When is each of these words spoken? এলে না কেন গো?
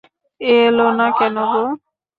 এলে 0.41 0.87
না 0.97 1.07
কেন 1.17 1.35
গো? 1.51 1.63